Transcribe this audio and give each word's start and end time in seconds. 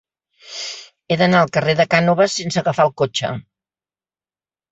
He 1.09 1.17
d'anar 1.21 1.41
al 1.41 1.51
carrer 1.57 1.75
de 1.81 1.85
Cànoves 1.91 2.37
sense 2.39 2.59
agafar 2.61 2.87
el 2.89 2.93
cotxe. 3.01 3.29